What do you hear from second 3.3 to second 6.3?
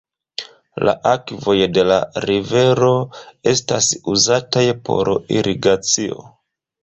estas uzataj por irigacio.